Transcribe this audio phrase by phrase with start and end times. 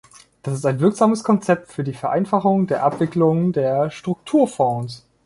[0.41, 5.05] Das ist ein wirksames Konzept für die Vereinfachung der Abwicklung der Strukturfonds.